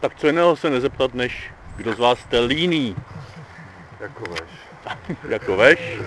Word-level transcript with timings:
Tak 0.00 0.14
co 0.14 0.26
jiného 0.26 0.56
se 0.56 0.70
nezeptat, 0.70 1.14
než 1.14 1.52
kdo 1.76 1.94
z 1.94 1.98
vás 1.98 2.18
jste 2.18 2.40
líný? 2.40 2.96
Jako 4.00 4.24
veš. 4.24 4.50
jako 5.28 5.56
veš? 5.56 5.98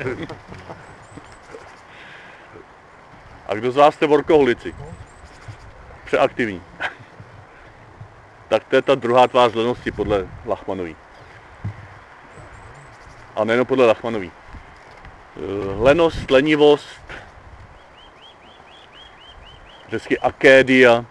A 3.47 3.53
kdo 3.53 3.71
z 3.71 3.75
vás 3.75 3.95
jste 3.95 4.07
workoholici? 4.07 4.75
Přeaktivní. 6.05 6.61
tak 8.47 8.63
to 8.63 8.75
je 8.75 8.81
ta 8.81 8.95
druhá 8.95 9.27
tvář 9.27 9.53
lenosti 9.53 9.91
podle 9.91 10.27
Lachmanový. 10.45 10.95
A 13.35 13.43
nejen 13.43 13.65
podle 13.65 13.85
Lachmanový. 13.85 14.31
Eh, 15.37 15.41
lenost, 15.79 16.31
lenivost, 16.31 17.01
řecky 19.89 20.19
akédia, 20.19 21.05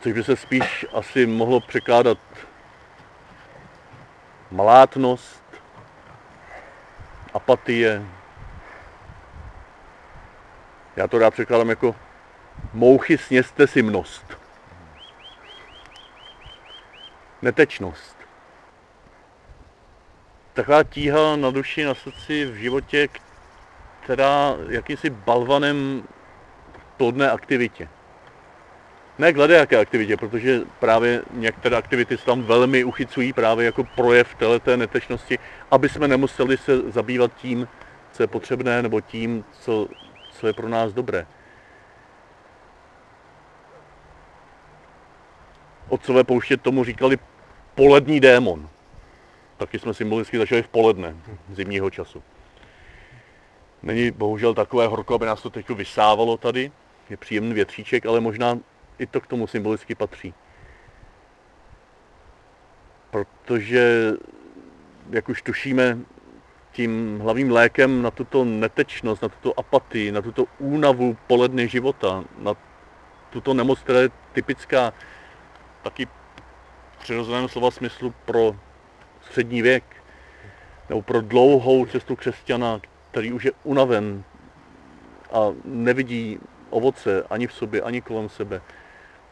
což 0.00 0.12
by 0.12 0.24
se 0.24 0.36
spíš 0.36 0.86
asi 0.92 1.26
mohlo 1.26 1.60
překládat 1.60 2.18
malátnost, 4.50 5.42
apatie. 7.34 8.02
Já 10.96 11.06
to 11.06 11.18
rád 11.18 11.30
překládám 11.30 11.68
jako 11.68 11.94
mouchy 12.72 13.18
sněste 13.18 13.66
si 13.66 13.82
mnost. 13.82 14.38
Netečnost. 17.42 18.16
Taková 20.52 20.82
tíha 20.82 21.36
na 21.36 21.50
duši, 21.50 21.84
na 21.84 21.94
srdci 21.94 22.46
v 22.46 22.54
životě, 22.54 23.08
která 24.00 24.54
jakýmsi 24.68 25.10
balvanem 25.10 26.08
plodné 26.96 27.30
aktivitě. 27.30 27.88
Ne 29.18 29.32
k 29.32 29.36
jaké 29.36 29.78
aktivitě, 29.78 30.16
protože 30.16 30.60
právě 30.80 31.22
některé 31.32 31.76
aktivity 31.76 32.18
se 32.18 32.24
tam 32.24 32.42
velmi 32.42 32.84
uchycují 32.84 33.32
právě 33.32 33.66
jako 33.66 33.84
projev 33.84 34.34
této 34.34 34.76
netečnosti, 34.76 35.38
aby 35.70 35.88
jsme 35.88 36.08
nemuseli 36.08 36.56
se 36.56 36.90
zabývat 36.90 37.32
tím, 37.36 37.68
co 38.12 38.22
je 38.22 38.26
potřebné, 38.26 38.82
nebo 38.82 39.00
tím, 39.00 39.44
co, 39.60 39.88
co 40.32 40.46
je 40.46 40.52
pro 40.52 40.68
nás 40.68 40.92
dobré. 40.92 41.26
Otcové 45.88 46.24
pouště 46.24 46.56
tomu 46.56 46.84
říkali 46.84 47.18
polední 47.74 48.20
démon. 48.20 48.68
Taky 49.56 49.78
jsme 49.78 49.94
symbolicky 49.94 50.38
začali 50.38 50.62
v 50.62 50.68
poledne 50.68 51.16
zimního 51.50 51.90
času. 51.90 52.22
Není 53.82 54.10
bohužel 54.10 54.54
takové 54.54 54.86
horko, 54.86 55.14
aby 55.14 55.26
nás 55.26 55.42
to 55.42 55.50
teď 55.50 55.70
vysávalo 55.70 56.36
tady. 56.36 56.72
Je 57.10 57.16
příjemný 57.16 57.54
větříček, 57.54 58.06
ale 58.06 58.20
možná 58.20 58.58
i 58.98 59.06
to 59.06 59.20
k 59.20 59.26
tomu 59.26 59.46
symbolicky 59.46 59.94
patří. 59.94 60.34
Protože, 63.10 64.12
jak 65.10 65.28
už 65.28 65.42
tušíme, 65.42 65.98
tím 66.72 67.20
hlavním 67.20 67.50
lékem 67.50 68.02
na 68.02 68.10
tuto 68.10 68.44
netečnost, 68.44 69.22
na 69.22 69.28
tuto 69.28 69.58
apatii, 69.58 70.12
na 70.12 70.22
tuto 70.22 70.44
únavu 70.58 71.16
poledny 71.26 71.68
života, 71.68 72.24
na 72.38 72.54
tuto 73.30 73.54
nemoc, 73.54 73.80
která 73.80 74.00
je 74.00 74.10
typická 74.32 74.92
taky 75.82 76.08
přirozeném 76.98 77.48
slova 77.48 77.70
smyslu 77.70 78.14
pro 78.24 78.56
střední 79.20 79.62
věk, 79.62 79.84
nebo 80.88 81.02
pro 81.02 81.20
dlouhou 81.20 81.86
cestu 81.86 82.16
křesťana, 82.16 82.80
který 83.10 83.32
už 83.32 83.44
je 83.44 83.52
unaven 83.64 84.24
a 85.32 85.38
nevidí 85.64 86.38
ovoce 86.70 87.22
ani 87.30 87.46
v 87.46 87.52
sobě, 87.52 87.82
ani 87.82 88.00
kolem 88.00 88.28
sebe. 88.28 88.60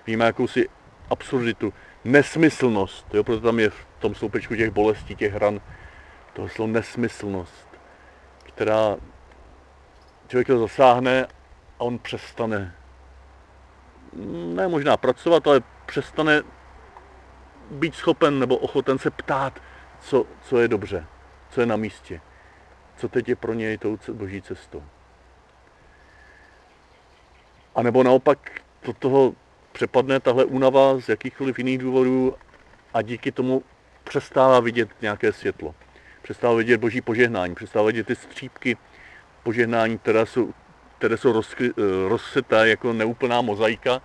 Víme 0.07 0.25
jakousi 0.25 0.69
absurditu, 1.11 1.73
nesmyslnost, 2.05 3.15
jo, 3.15 3.25
proto 3.25 3.41
tam 3.41 3.61
je 3.61 3.71
v 3.71 3.87
tom 3.99 4.15
sloupečku 4.15 4.57
těch 4.57 4.71
bolestí, 4.71 5.17
těch 5.17 5.35
ran, 5.35 5.61
toho 6.33 6.49
slovo 6.49 6.73
nesmyslnost, 6.73 7.69
která 8.45 8.97
člověk 10.29 10.47
to 10.47 10.59
zasáhne 10.59 11.27
a 11.79 11.81
on 11.81 11.99
přestane, 11.99 12.75
ne 14.55 14.69
možná 14.69 14.97
pracovat, 14.97 15.47
ale 15.47 15.63
přestane 15.87 16.43
být 17.71 17.95
schopen 17.95 18.39
nebo 18.39 18.57
ochoten 18.57 18.99
se 18.99 19.11
ptát, 19.11 19.63
co, 20.01 20.27
co 20.43 20.59
je 20.59 20.69
dobře, 20.69 21.07
co 21.51 21.61
je 21.61 21.67
na 21.67 21.77
místě, 21.77 22.21
co 22.97 23.09
teď 23.09 23.29
je 23.29 23.37
pro 23.37 23.53
něj 23.53 23.79
tou 23.79 23.99
boží 24.13 24.43
cestou. 24.43 24.85
A 27.75 27.83
nebo 27.83 28.03
naopak 28.03 28.51
do 28.83 28.93
toho 28.93 29.35
přepadne 29.77 30.21
tahle 30.21 30.45
únava 30.45 31.01
z 31.01 31.09
jakýchkoliv 31.09 31.59
jiných 31.59 31.79
důvodů 31.79 32.35
a 32.95 33.03
díky 33.03 33.33
tomu 33.33 33.63
přestává 34.05 34.61
vidět 34.61 34.89
nějaké 35.01 35.33
světlo. 35.33 35.75
Přestává 36.23 36.55
vidět 36.55 36.81
boží 36.81 37.01
požehnání, 37.01 37.55
přestává 37.55 37.87
vidět 37.87 38.07
ty 38.07 38.17
střípky 38.17 38.77
požehnání, 39.43 39.99
které 39.99 40.27
jsou, 40.27 40.55
které 40.99 41.17
jsou 41.17 41.33
rozkry, 41.33 41.71
eh, 41.71 42.09
rozseté 42.09 42.69
jako 42.69 42.93
neúplná 42.93 43.41
mozaika 43.41 44.01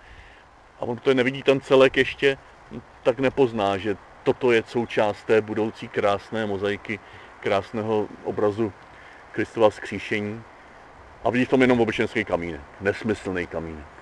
a 0.80 0.82
on 0.82 0.96
to 0.96 1.14
nevidí 1.14 1.42
ten 1.42 1.60
celek 1.60 1.96
ještě, 1.96 2.36
tak 3.02 3.18
nepozná, 3.18 3.76
že 3.76 3.96
toto 4.22 4.52
je 4.52 4.62
součást 4.66 5.24
té 5.24 5.40
budoucí 5.40 5.88
krásné 5.88 6.46
mozaiky, 6.46 7.00
krásného 7.40 8.08
obrazu 8.24 8.72
Kristova 9.32 9.70
skříšení 9.70 10.42
a 11.24 11.30
vidí 11.30 11.44
v 11.44 11.48
tom 11.48 11.60
jenom 11.60 11.80
obyčejný 11.80 12.24
kamínek, 12.24 12.60
nesmyslný 12.80 13.46
kamínek. 13.46 14.01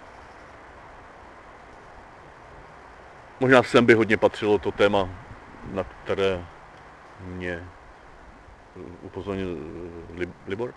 Možná 3.40 3.62
sem 3.62 3.86
by 3.86 3.94
hodně 3.94 4.16
patřilo 4.16 4.58
to 4.58 4.72
téma, 4.72 5.08
na 5.72 5.84
které 5.84 6.44
mě 7.20 7.68
upozornil 9.02 9.56
Libor, 10.46 10.74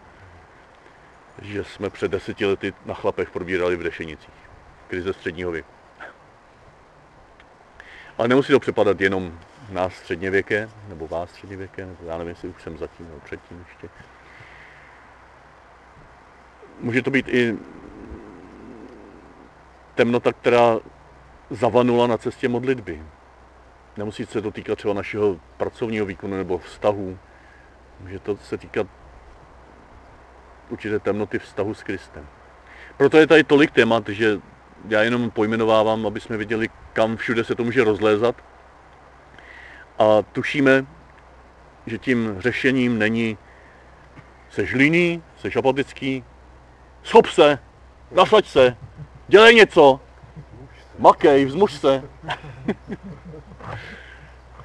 že 1.41 1.63
jsme 1.63 1.89
před 1.89 2.11
deseti 2.11 2.45
lety 2.45 2.73
na 2.85 2.93
chlapech 2.93 3.31
probírali 3.31 3.75
v 3.75 3.83
Dešenicích. 3.83 4.33
Krize 4.87 5.13
středního 5.13 5.51
věku. 5.51 5.71
Ale 8.17 8.27
nemusí 8.27 8.53
to 8.53 8.59
přepadat 8.59 9.01
jenom 9.01 9.39
nás 9.69 9.93
středněvěké, 9.93 10.69
nebo 10.87 11.07
vás 11.07 11.29
středněvěké, 11.29 11.85
nebo 11.85 11.97
já 12.05 12.17
nevím, 12.17 12.29
jestli 12.29 12.49
už 12.49 12.61
jsem 12.61 12.77
zatím 12.77 13.05
nebo 13.05 13.19
předtím 13.19 13.65
ještě. 13.69 13.89
Může 16.79 17.01
to 17.01 17.11
být 17.11 17.29
i 17.29 17.57
temnota, 19.95 20.33
která 20.33 20.79
zavanula 21.53 22.07
na 22.07 22.17
cestě 22.17 22.49
modlitby. 22.49 23.03
Nemusí 23.97 24.25
se 24.25 24.41
to 24.41 24.51
týkat 24.51 24.77
třeba 24.77 24.93
našeho 24.93 25.39
pracovního 25.57 26.05
výkonu 26.05 26.37
nebo 26.37 26.57
vztahu. 26.57 27.17
Může 27.99 28.19
to 28.19 28.37
se 28.37 28.57
týkat 28.57 28.87
určité 30.69 30.99
temnoty 30.99 31.39
vztahu 31.39 31.73
s 31.73 31.83
Kristem. 31.83 32.27
Proto 32.97 33.17
je 33.17 33.27
tady 33.27 33.43
tolik 33.43 33.71
témat, 33.71 34.09
že 34.09 34.39
já 34.87 35.01
jenom 35.01 35.31
pojmenovávám, 35.31 36.05
aby 36.05 36.19
jsme 36.19 36.37
viděli, 36.37 36.69
kam 36.93 37.17
všude 37.17 37.43
se 37.43 37.55
to 37.55 37.63
může 37.63 37.83
rozlézat. 37.83 38.35
A 39.99 40.21
tušíme, 40.21 40.85
že 41.85 41.97
tím 41.97 42.35
řešením 42.39 42.99
není 42.99 43.37
seš 44.49 44.73
líný, 44.73 45.23
seš 45.37 45.55
apatický, 45.55 46.23
schop 47.03 47.27
se, 47.27 47.59
nasaď 48.11 48.45
se, 48.45 48.77
dělej 49.27 49.55
něco, 49.55 49.99
makej, 51.03 51.45
vzmuž 51.45 51.73
se. 51.73 52.03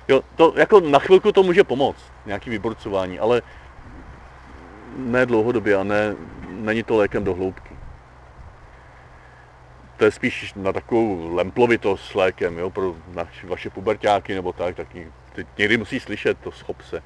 jo, 0.09 0.22
to 0.37 0.54
jako 0.56 0.81
na 0.81 0.99
chvilku 0.99 1.32
to 1.32 1.43
může 1.43 1.65
pomoct, 1.65 2.12
nějaký 2.26 2.50
vyborcování, 2.50 3.19
ale 3.19 3.43
ne 4.97 5.26
dlouhodobě 5.26 5.76
a 5.76 5.82
ne, 5.82 6.16
není 6.49 6.82
to 6.82 6.97
lékem 6.97 7.25
do 7.25 7.34
hloubky. 7.34 7.76
To 9.97 10.04
je 10.04 10.10
spíš 10.10 10.54
na 10.54 10.72
takovou 10.72 11.35
lemplovitost 11.35 12.05
s 12.05 12.14
lékem, 12.14 12.58
jo, 12.58 12.70
pro 12.70 12.94
naši, 13.14 13.46
vaše 13.46 13.70
pubertáky 13.70 14.34
nebo 14.34 14.52
tak, 14.52 14.76
tak 14.76 14.88
někdy 15.58 15.76
musí 15.76 16.00
slyšet 16.00 16.38
to 16.38 16.52
schop 16.52 16.82
se. 16.82 17.02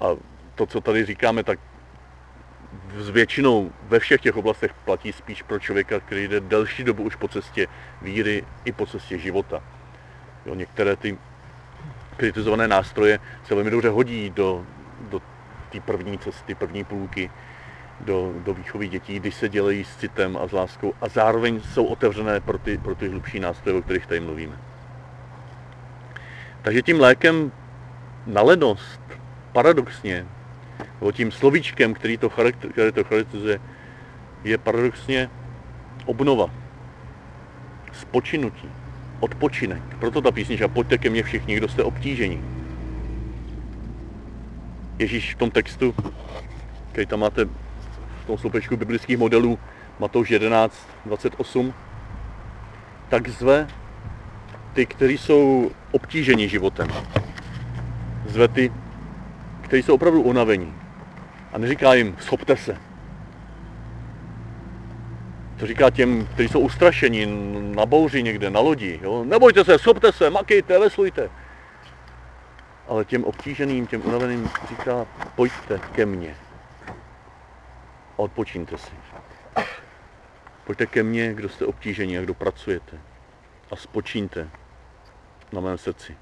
A 0.00 0.06
to, 0.54 0.66
co 0.66 0.80
tady 0.80 1.04
říkáme, 1.04 1.42
tak 1.42 1.58
s 2.96 3.10
většinou 3.10 3.72
ve 3.88 3.98
všech 3.98 4.20
těch 4.20 4.36
oblastech 4.36 4.74
platí 4.74 5.12
spíš 5.12 5.42
pro 5.42 5.58
člověka, 5.58 6.00
který 6.00 6.28
jde 6.28 6.40
delší 6.40 6.84
dobu 6.84 7.02
už 7.02 7.16
po 7.16 7.28
cestě 7.28 7.66
víry 8.02 8.44
i 8.64 8.72
po 8.72 8.86
cestě 8.86 9.18
života. 9.18 9.62
Jo, 10.46 10.54
některé 10.54 10.96
ty 10.96 11.18
kritizované 12.16 12.68
nástroje 12.68 13.18
se 13.44 13.54
velmi 13.54 13.70
dobře 13.70 13.88
hodí 13.88 14.30
do, 14.30 14.66
do 15.10 15.22
té 15.70 15.80
první 15.80 16.18
cesty, 16.18 16.54
první 16.54 16.84
půlky, 16.84 17.30
do, 18.00 18.32
do 18.44 18.54
výchovy 18.54 18.88
dětí, 18.88 19.20
když 19.20 19.34
se 19.34 19.48
dělají 19.48 19.84
s 19.84 19.96
citem 19.96 20.36
a 20.36 20.48
s 20.48 20.52
láskou 20.52 20.94
a 21.00 21.08
zároveň 21.08 21.60
jsou 21.60 21.84
otevřené 21.84 22.40
pro 22.40 22.58
ty, 22.58 22.78
pro 22.78 22.94
ty 22.94 23.08
hlubší 23.08 23.40
nástroje, 23.40 23.78
o 23.78 23.82
kterých 23.82 24.06
tady 24.06 24.20
mluvíme. 24.20 24.58
Takže 26.62 26.82
tím 26.82 27.00
lékem 27.00 27.52
na 28.26 28.42
lenost 28.42 29.00
paradoxně 29.52 30.26
nebo 31.00 31.12
tím 31.12 31.32
slovíčkem, 31.32 31.94
který 31.94 32.16
to, 32.16 32.28
to 32.94 33.04
charakterizuje, 33.04 33.60
je 34.44 34.58
paradoxně 34.58 35.30
obnova. 36.06 36.50
spočinutí, 37.92 38.68
odpočinek. 39.20 39.82
Proto 39.98 40.20
ta 40.20 40.30
písnička, 40.30 40.68
pojďte 40.68 40.98
ke 40.98 41.10
mně 41.10 41.22
všichni, 41.22 41.56
kdo 41.56 41.68
jste 41.68 41.82
obtížení. 41.82 42.44
Ježíš 44.98 45.34
v 45.34 45.38
tom 45.38 45.50
textu, 45.50 45.94
který 46.92 47.06
tam 47.06 47.20
máte 47.20 47.44
v 47.44 48.26
tom 48.26 48.38
sloupečku 48.38 48.76
biblických 48.76 49.18
modelů, 49.18 49.58
Matouš 49.98 50.30
11, 50.30 50.88
28, 51.06 51.74
tak 53.08 53.28
zve 53.28 53.66
ty, 54.72 54.86
kteří 54.86 55.18
jsou 55.18 55.70
obtíženi 55.92 56.48
životem. 56.48 56.88
Zve 58.26 58.48
ty, 58.48 58.72
kteří 59.64 59.82
jsou 59.82 59.94
opravdu 59.94 60.22
unavení. 60.22 60.74
A 61.52 61.58
neříká 61.58 61.94
jim, 61.94 62.16
schopte 62.20 62.56
se. 62.56 62.76
To 65.56 65.66
říká 65.66 65.90
těm, 65.90 66.26
kteří 66.26 66.48
jsou 66.48 66.60
ustrašeni 66.60 67.26
na 67.74 67.86
bouři 67.86 68.22
někde, 68.22 68.50
na 68.50 68.60
lodi. 68.60 69.00
Jo? 69.02 69.24
Nebojte 69.24 69.64
se, 69.64 69.78
schopte 69.78 70.12
se, 70.12 70.30
makejte, 70.30 70.78
veslujte. 70.78 71.30
Ale 72.88 73.04
těm 73.04 73.24
obtíženým, 73.24 73.86
těm 73.86 74.06
unaveným 74.06 74.50
říká, 74.68 75.06
pojďte 75.34 75.80
ke 75.92 76.06
mně. 76.06 76.36
A 78.14 78.18
odpočíňte 78.18 78.78
si. 78.78 78.92
Pojďte 80.64 80.86
ke 80.86 81.02
mně, 81.02 81.34
kdo 81.34 81.48
jste 81.48 81.66
obtížení 81.66 82.18
a 82.18 82.22
kdo 82.22 82.34
pracujete. 82.34 82.98
A 83.70 83.76
spočíňte 83.76 84.48
na 85.52 85.60
mém 85.60 85.78
srdci. 85.78 86.16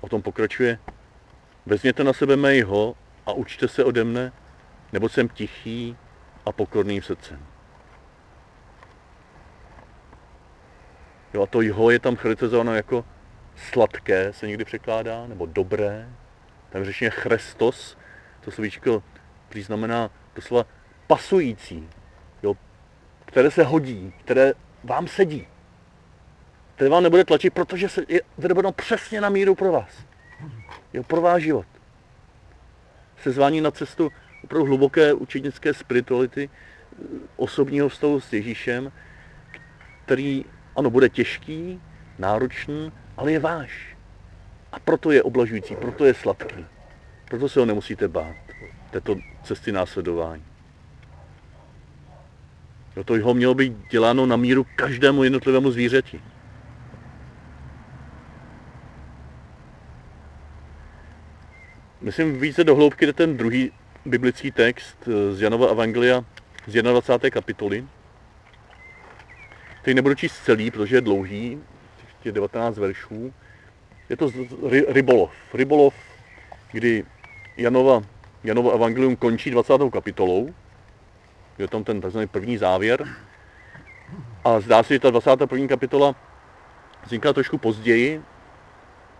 O 0.00 0.08
tom 0.08 0.22
pokračuje. 0.22 0.78
Vezměte 1.66 2.04
na 2.04 2.12
sebe 2.12 2.36
mého 2.36 2.94
a 3.26 3.32
učte 3.32 3.68
se 3.68 3.84
ode 3.84 4.04
mne, 4.04 4.32
nebo 4.92 5.08
jsem 5.08 5.28
tichý 5.28 5.96
a 6.46 6.52
pokorným 6.52 7.02
srdcem. 7.02 7.46
Jo, 11.34 11.42
a 11.42 11.46
to 11.46 11.60
jeho 11.60 11.90
je 11.90 11.98
tam 11.98 12.16
charakterizováno 12.16 12.74
jako 12.74 13.04
sladké, 13.56 14.32
se 14.32 14.46
někdy 14.46 14.64
překládá, 14.64 15.26
nebo 15.26 15.46
dobré. 15.46 16.08
Tam 16.70 16.80
je 16.80 16.86
řečeně 16.86 17.10
chrestos, 17.10 17.98
to 18.40 18.50
slovíčko 18.50 19.02
prý 19.48 19.62
znamená 19.62 20.10
doslova 20.34 20.66
pasující, 21.06 21.88
jo, 22.42 22.54
které 23.24 23.50
se 23.50 23.64
hodí, 23.64 24.12
které 24.20 24.52
vám 24.84 25.08
sedí, 25.08 25.46
které 26.76 26.90
vám 26.90 27.02
nebude 27.02 27.24
tlačit, 27.24 27.50
protože 27.50 27.88
se 27.88 28.04
je 28.08 28.20
vyrobenou 28.38 28.72
přesně 28.72 29.20
na 29.20 29.28
míru 29.28 29.54
pro 29.54 29.72
vás. 29.72 30.06
Jo, 30.92 31.02
pro 31.02 31.20
váš 31.20 31.42
život. 31.42 31.66
Sezvání 33.22 33.60
na 33.60 33.70
cestu 33.70 34.12
opravdu 34.44 34.66
hluboké 34.66 35.14
učednické 35.14 35.74
spirituality, 35.74 36.50
osobního 37.36 37.88
vztahu 37.88 38.20
s 38.20 38.32
Ježíšem, 38.32 38.92
který, 40.04 40.44
ano, 40.76 40.90
bude 40.90 41.08
těžký, 41.08 41.80
náročný, 42.18 42.92
ale 43.16 43.32
je 43.32 43.38
váš. 43.38 43.96
A 44.72 44.78
proto 44.78 45.10
je 45.10 45.22
oblažující, 45.22 45.76
proto 45.76 46.04
je 46.04 46.14
sladký. 46.14 46.64
Proto 47.28 47.48
se 47.48 47.60
ho 47.60 47.66
nemusíte 47.66 48.08
bát, 48.08 48.36
této 48.90 49.16
cesty 49.42 49.72
následování. 49.72 50.44
Proto 52.94 53.14
ho 53.22 53.34
mělo 53.34 53.54
být 53.54 53.72
děláno 53.90 54.26
na 54.26 54.36
míru 54.36 54.66
každému 54.76 55.24
jednotlivému 55.24 55.70
zvířeti. 55.70 56.20
Myslím, 62.06 62.40
více 62.40 62.64
do 62.64 62.74
hloubky 62.74 63.06
jde 63.06 63.12
ten 63.12 63.36
druhý 63.36 63.72
biblický 64.04 64.50
text 64.50 65.08
z 65.32 65.42
Janova 65.42 65.70
Evangelia 65.70 66.24
z 66.66 66.82
21. 66.82 67.30
kapitoly, 67.30 67.84
který 69.80 69.94
nebudu 69.94 70.14
číst 70.14 70.44
celý, 70.44 70.70
protože 70.70 70.96
je 70.96 71.00
dlouhý, 71.00 71.58
těch 72.22 72.32
19 72.32 72.78
veršů. 72.78 73.32
Je 74.08 74.16
to 74.16 74.30
rybolov. 74.88 75.30
Rybolov, 75.54 75.94
kdy 76.72 77.04
Janova, 77.56 78.02
Janova 78.44 78.72
Evangelium 78.72 79.16
končí 79.16 79.50
20. 79.50 79.72
kapitolou. 79.92 80.54
Je 81.58 81.68
tam 81.68 81.84
ten 81.84 82.00
tzv. 82.00 82.18
první 82.30 82.58
závěr. 82.58 83.08
A 84.44 84.60
zdá 84.60 84.82
se, 84.82 84.94
že 84.94 85.00
ta 85.00 85.10
21. 85.10 85.66
kapitola 85.66 86.14
vznikla 87.04 87.32
trošku 87.32 87.58
později 87.58 88.22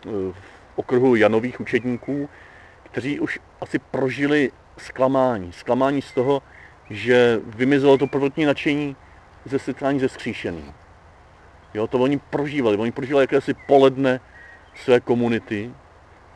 eh, 0.06 0.10
v 0.32 0.36
okruhu 0.76 1.16
Janových 1.16 1.60
učedníků, 1.60 2.28
kteří 2.90 3.20
už 3.20 3.40
asi 3.60 3.78
prožili 3.78 4.50
zklamání. 4.78 5.52
Zklamání 5.52 6.02
z 6.02 6.12
toho, 6.12 6.42
že 6.90 7.40
vymizelo 7.46 7.98
to 7.98 8.06
prvotní 8.06 8.44
nadšení 8.44 8.96
ze 9.44 9.58
setkání 9.58 10.00
ze 10.00 10.08
skříšeným. 10.08 10.74
Jo, 11.74 11.86
to 11.86 11.98
oni 11.98 12.18
prožívali. 12.18 12.76
Oni 12.76 12.92
prožívali 12.92 13.22
jakési 13.22 13.54
poledne 13.54 14.20
své 14.74 15.00
komunity, 15.00 15.70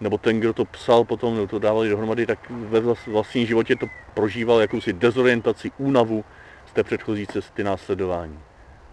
nebo 0.00 0.18
ten, 0.18 0.40
kdo 0.40 0.52
to 0.52 0.64
psal 0.64 1.04
potom, 1.04 1.34
nebo 1.34 1.46
to 1.46 1.58
dávali 1.58 1.88
dohromady, 1.88 2.26
tak 2.26 2.50
ve 2.50 2.80
vlastním 3.06 3.46
životě 3.46 3.76
to 3.76 3.86
prožíval 4.14 4.60
jakousi 4.60 4.92
dezorientaci, 4.92 5.70
únavu 5.78 6.24
z 6.66 6.72
té 6.72 6.82
předchozí 6.82 7.26
cesty 7.26 7.64
následování. 7.64 8.38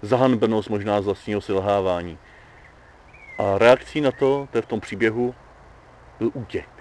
Zahanbenost 0.02 0.70
možná 0.70 1.02
z 1.02 1.06
vlastního 1.06 1.42
selhávání. 1.42 2.18
A 3.40 3.58
reakcí 3.58 4.02
na 4.02 4.12
to, 4.12 4.48
to 4.52 4.58
je 4.58 4.62
v 4.62 4.66
tom 4.66 4.80
příběhu, 4.80 5.36
byl 6.20 6.32
útěk. 6.34 6.77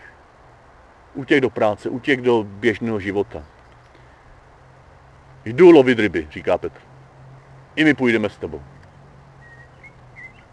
Útěk 1.16 1.40
do 1.40 1.50
práce, 1.50 1.88
útěk 1.88 2.20
do 2.20 2.44
běžného 2.44 3.00
života. 3.00 3.44
Jdu 5.44 5.70
lovit 5.70 5.98
ryby, 5.98 6.28
říká 6.30 6.58
Petr. 6.58 6.80
I 7.76 7.84
my 7.84 7.94
půjdeme 7.94 8.30
s 8.30 8.38
tebou. 8.38 8.62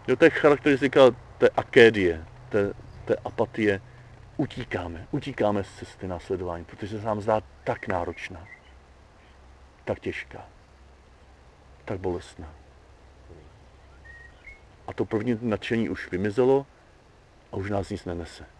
Jo, 0.08 0.16
to 0.16 0.24
je 0.24 0.30
charakteristika 0.30 1.00
té 1.38 1.48
akédie, 1.48 2.24
té, 2.48 2.72
té 3.04 3.16
apatie. 3.24 3.80
Utíkáme, 4.36 5.06
utíkáme 5.10 5.64
z 5.64 5.74
cesty 5.74 6.08
následování, 6.08 6.64
protože 6.64 7.00
se 7.00 7.06
nám 7.06 7.20
zdá 7.20 7.42
tak 7.64 7.88
náročná, 7.88 8.46
tak 9.84 10.00
těžká, 10.00 10.46
tak 11.84 11.98
bolestná. 11.98 12.48
A 14.86 14.92
to 14.92 15.04
první 15.04 15.38
nadšení 15.40 15.88
už 15.88 16.10
vymizelo 16.10 16.66
a 17.52 17.56
už 17.56 17.70
nás 17.70 17.90
nic 17.90 18.04
nenese. 18.04 18.53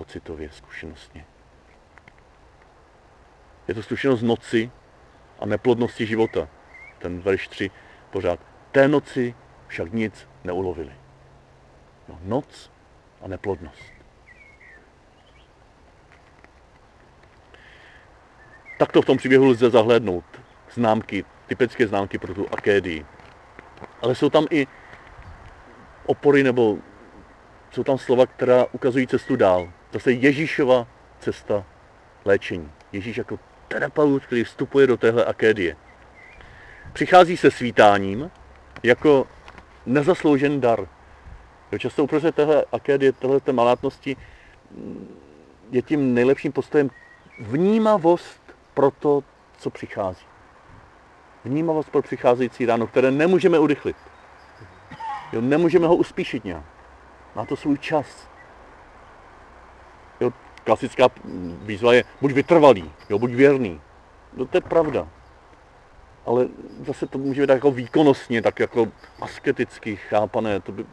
Pocitově, 0.00 0.50
zkušenostně. 0.52 1.24
Je 3.68 3.74
to 3.74 3.82
zkušenost 3.82 4.22
noci 4.22 4.70
a 5.40 5.46
neplodnosti 5.46 6.06
života. 6.06 6.48
Ten 6.98 7.20
verš 7.20 7.48
3 7.48 7.70
pořád. 8.10 8.40
Té 8.72 8.88
noci 8.88 9.34
však 9.66 9.92
nic 9.92 10.28
neulovili. 10.44 10.92
No, 12.08 12.18
noc 12.22 12.70
a 13.20 13.28
neplodnost. 13.28 13.82
Tak 18.78 18.92
to 18.92 19.02
v 19.02 19.06
tom 19.06 19.16
příběhu 19.16 19.46
lze 19.46 19.70
zahlédnout. 19.70 20.24
Známky, 20.70 21.24
typické 21.46 21.86
známky 21.86 22.18
pro 22.18 22.34
tu 22.34 22.46
akédii. 22.52 23.06
Ale 24.02 24.14
jsou 24.14 24.30
tam 24.30 24.46
i 24.50 24.66
opory 26.06 26.42
nebo 26.42 26.78
jsou 27.70 27.84
tam 27.84 27.98
slova, 27.98 28.26
která 28.26 28.66
ukazují 28.72 29.06
cestu 29.06 29.36
dál. 29.36 29.72
Zase 29.92 30.12
Ježíšova 30.12 30.86
cesta 31.18 31.64
léčení. 32.24 32.72
Ježíš 32.92 33.16
jako 33.16 33.38
terapeut, 33.68 34.26
který 34.26 34.44
vstupuje 34.44 34.86
do 34.86 34.96
téhle 34.96 35.24
akédie. 35.24 35.76
Přichází 36.92 37.36
se 37.36 37.50
svítáním 37.50 38.30
jako 38.82 39.26
nezasloužený 39.86 40.60
dar. 40.60 40.88
Jo, 41.72 41.78
často 41.78 42.04
uprostřed 42.04 42.34
téhle 42.34 42.64
akédie, 42.72 43.12
téhle 43.12 43.40
malátnosti 43.52 44.16
mm, 44.70 45.16
je 45.70 45.82
tím 45.82 46.14
nejlepším 46.14 46.52
postojem 46.52 46.90
vnímavost 47.40 48.40
pro 48.74 48.90
to, 48.90 49.24
co 49.58 49.70
přichází. 49.70 50.26
Vnímavost 51.44 51.90
pro 51.90 52.02
přicházející 52.02 52.66
ráno, 52.66 52.86
které 52.86 53.10
nemůžeme 53.10 53.58
urychlit. 53.58 53.96
Jo, 55.32 55.40
nemůžeme 55.40 55.86
ho 55.86 55.96
uspíšit 55.96 56.44
nějak. 56.44 56.64
Má 57.36 57.46
to 57.46 57.56
svůj 57.56 57.78
čas. 57.78 58.28
Klasická 60.70 61.10
výzva 61.66 61.94
je 61.94 62.04
buď 62.20 62.32
vytrvalý, 62.32 62.86
jo, 63.10 63.18
buď 63.18 63.30
věrný. 63.30 63.80
No 64.36 64.46
to 64.46 64.56
je 64.56 64.60
pravda 64.60 65.08
ale 66.26 66.48
zase 66.86 67.06
to 67.06 67.18
může 67.18 67.42
být 67.42 67.48
jako 67.48 67.70
výkonnostně, 67.70 68.42
tak 68.42 68.60
jako 68.60 68.88
asketicky 69.20 69.96
chápané, 69.96 70.60
to 70.60 70.72
by 70.72 70.86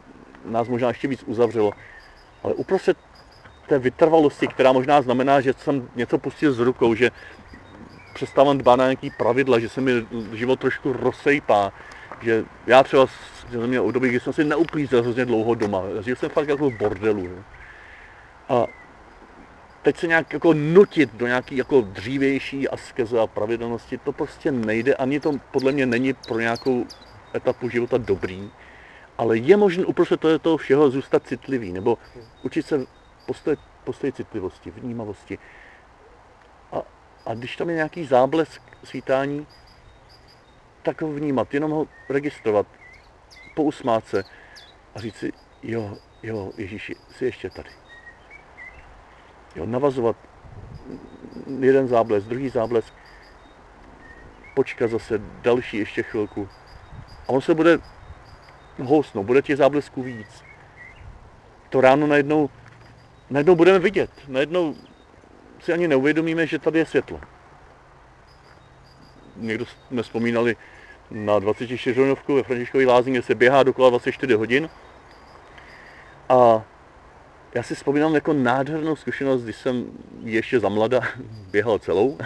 nás 0.44 0.68
možná 0.68 0.88
ještě 0.88 1.08
víc 1.08 1.22
uzavřelo. 1.26 1.72
Ale 2.42 2.54
uprostřed 2.54 2.96
té 3.68 3.78
vytrvalosti, 3.78 4.48
která 4.48 4.72
možná 4.72 5.02
znamená, 5.02 5.40
že 5.40 5.52
jsem 5.52 5.88
něco 5.94 6.18
pustil 6.18 6.52
z 6.52 6.58
rukou, 6.58 6.94
že 6.94 7.10
přestávám 8.14 8.58
dbát 8.58 8.76
na 8.76 8.84
nějaký 8.84 9.10
pravidla, 9.10 9.58
že 9.58 9.68
se 9.68 9.80
mi 9.80 10.06
život 10.32 10.60
trošku 10.60 10.92
rozsejpá, 10.92 11.72
že 12.22 12.44
já 12.66 12.82
třeba 12.82 13.06
jsem 13.50 13.66
měl 13.66 13.84
období, 13.84 14.08
kdy 14.08 14.20
jsem 14.20 14.32
si 14.32 14.44
neuplízel 14.44 15.02
hrozně 15.02 15.24
dlouho 15.24 15.54
doma, 15.54 15.82
žil 16.00 16.16
jsem 16.16 16.30
fakt 16.30 16.48
jako 16.48 16.70
v 16.70 16.78
bordelu. 16.78 17.26
Jo. 17.26 17.38
A 18.48 18.66
teď 19.82 19.96
se 19.96 20.06
nějak 20.06 20.32
jako 20.32 20.52
nutit 20.54 21.14
do 21.14 21.26
nějaký 21.26 21.56
jako 21.56 21.80
dřívější 21.80 22.68
askeze 22.68 23.20
a 23.20 23.26
pravidelnosti, 23.26 23.98
to 23.98 24.12
prostě 24.12 24.52
nejde, 24.52 24.94
ani 24.94 25.20
to 25.20 25.32
podle 25.50 25.72
mě 25.72 25.86
není 25.86 26.12
pro 26.12 26.40
nějakou 26.40 26.86
etapu 27.34 27.68
života 27.68 27.98
dobrý, 27.98 28.50
ale 29.18 29.38
je 29.38 29.56
možné 29.56 29.84
uprostřed 29.84 30.20
toho, 30.42 30.56
všeho 30.56 30.90
zůstat 30.90 31.26
citlivý, 31.26 31.72
nebo 31.72 31.98
učit 32.42 32.66
se 32.66 32.86
postoje, 33.26 33.56
postoje 33.84 34.12
citlivosti, 34.12 34.70
vnímavosti. 34.70 35.38
A, 36.72 36.82
a 37.26 37.34
když 37.34 37.56
tam 37.56 37.68
je 37.68 37.74
nějaký 37.74 38.04
záblesk 38.04 38.62
svítání, 38.84 39.46
tak 40.82 41.02
ho 41.02 41.12
vnímat, 41.12 41.54
jenom 41.54 41.70
ho 41.70 41.86
registrovat, 42.08 42.66
pousmát 43.54 44.06
se 44.06 44.24
a 44.94 45.00
říct 45.00 45.16
si, 45.16 45.32
jo, 45.62 45.96
jo, 46.22 46.52
Ježíši, 46.56 46.96
jsi 47.10 47.24
ještě 47.24 47.50
tady. 47.50 47.87
Jo, 49.56 49.66
navazovat 49.66 50.16
jeden 51.60 51.88
záblesk, 51.88 52.26
druhý 52.26 52.48
záblesk, 52.48 52.94
počkat 54.54 54.90
zase 54.90 55.20
další 55.42 55.76
ještě 55.76 56.02
chvilku. 56.02 56.48
A 57.08 57.28
on 57.28 57.40
se 57.40 57.54
bude 57.54 57.78
housnout, 58.84 59.26
bude 59.26 59.42
těch 59.42 59.56
záblesků 59.56 60.02
víc. 60.02 60.44
To 61.68 61.80
ráno 61.80 62.06
najednou, 62.06 62.50
najednou 63.30 63.54
budeme 63.56 63.78
vidět, 63.78 64.10
najednou 64.28 64.74
si 65.60 65.72
ani 65.72 65.88
neuvědomíme, 65.88 66.46
že 66.46 66.58
tady 66.58 66.78
je 66.78 66.86
světlo. 66.86 67.20
Někdo 69.36 69.66
jsme 69.66 70.02
vzpomínali 70.02 70.56
na 71.10 71.38
24 71.38 72.00
hodinovku 72.00 72.34
ve 72.34 72.42
Františkové 72.42 72.84
lázni, 72.84 73.12
kde 73.12 73.22
se 73.22 73.34
běhá 73.34 73.62
dokola 73.62 73.90
24 73.90 74.34
hodin. 74.34 74.68
A 76.28 76.64
já 77.54 77.62
si 77.62 77.74
vzpomínám 77.74 78.14
jako 78.14 78.32
nádhernou 78.32 78.96
zkušenost, 78.96 79.42
když 79.42 79.56
jsem 79.56 79.84
ještě 80.22 80.60
za 80.60 80.68
mlada 80.68 81.00
běhal 81.50 81.78
celou 81.78 82.18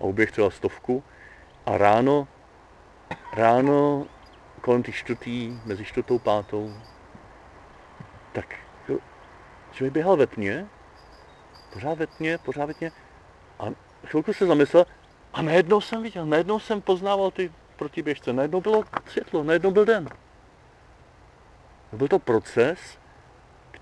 a 0.00 0.04
uběh 0.04 0.32
třeba 0.32 0.50
stovku 0.50 1.02
a 1.66 1.78
ráno, 1.78 2.28
ráno 3.32 4.06
kolem 4.60 4.82
těch 4.82 4.96
čtvrtý, 4.96 5.60
mezi 5.64 5.84
čtvrtou 5.84 6.18
pátou, 6.18 6.74
tak 8.32 8.54
člověk 9.72 9.92
běhal 9.92 10.16
ve 10.16 10.26
tmě, 10.26 10.66
pořád 11.72 11.98
ve 11.98 12.06
tmě, 12.06 12.38
pořád 12.38 12.66
ve 12.66 12.74
tmě 12.74 12.92
a 13.58 13.64
chvilku 14.06 14.32
se 14.32 14.46
zamyslel 14.46 14.86
a 15.32 15.42
najednou 15.42 15.80
jsem 15.80 16.02
viděl, 16.02 16.26
najednou 16.26 16.60
jsem 16.60 16.80
poznával 16.80 17.30
ty 17.30 17.52
protiběžce, 17.76 18.32
najednou 18.32 18.60
bylo 18.60 18.84
světlo, 19.06 19.44
najednou 19.44 19.70
byl 19.70 19.84
den. 19.84 20.08
Byl 21.92 22.08
to 22.08 22.18
proces, 22.18 22.98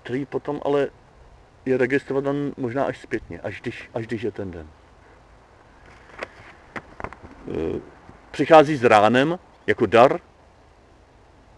který 0.05 0.25
potom 0.25 0.61
ale 0.65 0.87
je 1.65 1.77
registrovaný 1.77 2.53
možná 2.57 2.83
až 2.85 2.97
zpětně, 2.97 3.39
až 3.39 3.61
když, 3.61 3.89
až 3.93 4.07
když 4.07 4.21
je 4.21 4.31
ten 4.31 4.51
den. 4.51 4.67
E, 7.47 7.81
přichází 8.31 8.75
s 8.75 8.83
ránem 8.83 9.39
jako 9.67 9.85
dar 9.85 10.19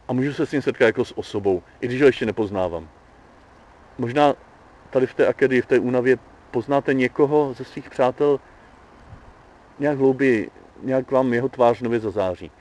a 0.07 0.13
můžu 0.13 0.33
se 0.33 0.45
s 0.45 0.51
ním 0.51 0.61
setkat 0.61 0.85
jako 0.85 1.05
s 1.05 1.17
osobou, 1.17 1.63
i 1.81 1.87
když 1.87 2.01
ho 2.01 2.07
ještě 2.07 2.25
nepoznávám. 2.25 2.89
Možná 3.97 4.33
tady 4.89 5.07
v 5.07 5.13
té 5.13 5.27
akadii, 5.27 5.61
v 5.61 5.65
té 5.65 5.79
únavě 5.79 6.17
poznáte 6.51 6.93
někoho 6.93 7.53
ze 7.53 7.63
svých 7.63 7.89
přátel 7.89 8.39
nějak 9.79 9.97
hlouběji, 9.97 10.51
nějak 10.83 11.11
vám 11.11 11.33
jeho 11.33 11.49
tvář 11.49 11.81
nově 11.81 11.99
zazáří 11.99 12.51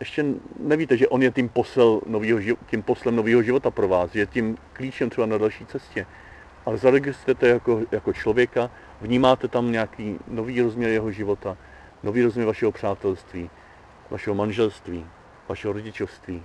ještě 0.00 0.24
nevíte, 0.58 0.96
že 0.96 1.08
on 1.08 1.22
je 1.22 1.30
tím, 1.30 1.48
posel 1.48 2.00
novýho, 2.06 2.56
tím 2.66 2.82
poslem 2.82 3.16
nového 3.16 3.42
života 3.42 3.70
pro 3.70 3.88
vás, 3.88 4.14
je 4.14 4.26
tím 4.26 4.56
klíčem 4.72 5.10
třeba 5.10 5.26
na 5.26 5.38
další 5.38 5.66
cestě. 5.66 6.06
Ale 6.66 6.78
zaregistrujete 6.78 7.48
jako, 7.48 7.80
jako 7.92 8.12
člověka, 8.12 8.70
vnímáte 9.00 9.48
tam 9.48 9.72
nějaký 9.72 10.18
nový 10.28 10.60
rozměr 10.60 10.90
jeho 10.90 11.10
života, 11.10 11.56
nový 12.02 12.22
rozměr 12.22 12.46
vašeho 12.46 12.72
přátelství, 12.72 13.50
vašeho 14.10 14.34
manželství, 14.34 15.06
vašeho 15.48 15.72
rodičovství, 15.72 16.42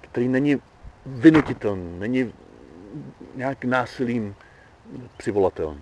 který 0.00 0.28
není 0.28 0.60
vynutitelný, 1.06 1.98
není 1.98 2.32
nějak 3.34 3.64
násilím 3.64 4.34
přivolatelný. 5.16 5.80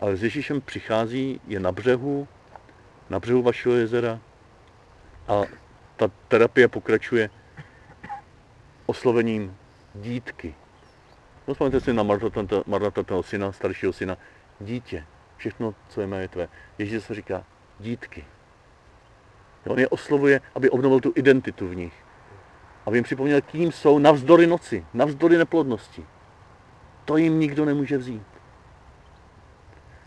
Ale 0.00 0.16
s 0.16 0.22
Ježíšem 0.22 0.60
přichází, 0.60 1.40
je 1.46 1.60
na 1.60 1.72
břehu, 1.72 2.28
na 3.10 3.18
břehu 3.18 3.42
vašeho 3.42 3.74
jezera 3.74 4.20
a 5.28 5.42
ta 5.96 6.10
terapie 6.28 6.68
pokračuje 6.68 7.30
oslovením 8.86 9.56
dítky. 9.94 10.54
Vzpomeňte 11.48 11.80
si 11.80 11.92
na 11.92 12.02
marnotratného 12.66 13.22
syna, 13.22 13.52
staršího 13.52 13.92
syna, 13.92 14.16
dítě, 14.60 15.04
všechno, 15.36 15.74
co 15.88 16.00
je 16.00 16.06
mé, 16.06 16.28
tvé. 16.28 16.48
Ježíš 16.78 17.04
se 17.04 17.14
říká 17.14 17.44
dítky. 17.80 18.24
On 19.66 19.78
je 19.78 19.88
oslovuje, 19.88 20.40
aby 20.54 20.70
obnovil 20.70 21.00
tu 21.00 21.12
identitu 21.14 21.68
v 21.68 21.74
nich. 21.74 21.94
Aby 22.86 22.96
jim 22.96 23.04
připomněl, 23.04 23.40
kým 23.40 23.72
jsou 23.72 23.98
navzdory 23.98 24.46
noci, 24.46 24.86
navzdory 24.94 25.38
neplodnosti. 25.38 26.06
To 27.04 27.16
jim 27.16 27.40
nikdo 27.40 27.64
nemůže 27.64 27.98
vzít. 27.98 28.26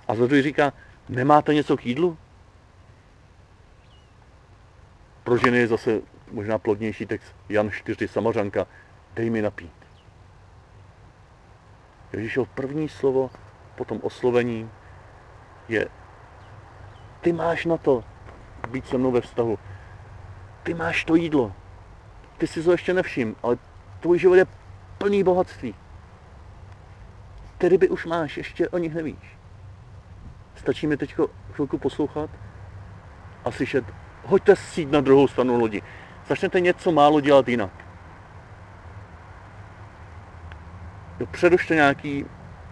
A 0.07 0.15
zase 0.15 0.41
říká, 0.41 0.73
nemáte 1.09 1.53
něco 1.53 1.77
k 1.77 1.85
jídlu? 1.85 2.17
Pro 5.31 5.37
ženy 5.37 5.57
je 5.57 5.67
zase 5.67 6.01
možná 6.31 6.57
plodnější 6.57 7.05
text 7.05 7.35
Jan 7.49 7.71
4, 7.71 8.07
Samařanka, 8.07 8.67
dej 9.13 9.29
mi 9.29 9.41
napít. 9.41 9.71
Ježíšov 12.13 12.49
první 12.49 12.89
slovo 12.89 13.29
po 13.75 13.85
tom 13.85 13.99
oslovení 14.03 14.69
je 15.67 15.87
ty 17.21 17.33
máš 17.33 17.65
na 17.65 17.77
to 17.77 18.03
být 18.69 18.87
se 18.87 18.97
mnou 18.97 19.11
ve 19.11 19.21
vztahu. 19.21 19.59
Ty 20.63 20.73
máš 20.73 21.05
to 21.05 21.15
jídlo. 21.15 21.53
Ty 22.37 22.47
si 22.47 22.63
to 22.63 22.71
ještě 22.71 22.93
nevšim, 22.93 23.35
ale 23.43 23.57
tvůj 23.99 24.19
život 24.19 24.35
je 24.35 24.45
plný 24.97 25.23
bohatství. 25.23 25.75
Ty 27.57 27.69
ryby 27.69 27.89
už 27.89 28.05
máš, 28.05 28.37
ještě 28.37 28.69
o 28.69 28.77
nich 28.77 28.93
nevíš. 28.93 29.37
Stačí 30.55 30.87
mi 30.87 30.97
teď 30.97 31.15
chvilku 31.51 31.77
poslouchat 31.77 32.29
a 33.45 33.51
slyšet, 33.51 33.85
hoďte 34.31 34.55
síť 34.55 34.87
na 34.87 35.01
druhou 35.03 35.27
stranu 35.27 35.59
lodi. 35.59 35.81
Začnete 36.27 36.59
něco 36.59 36.91
málo 36.91 37.19
dělat 37.21 37.47
jinak. 37.47 37.71
Jo, 41.19 41.25
předošte 41.31 41.75
nějaký, 41.75 42.25